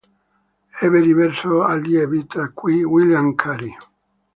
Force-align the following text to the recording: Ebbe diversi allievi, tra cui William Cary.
Ebbe 0.83 0.99
diversi 1.09 1.47
allievi, 1.73 2.21
tra 2.25 2.47
cui 2.49 2.83
William 2.83 3.35
Cary. 3.35 3.71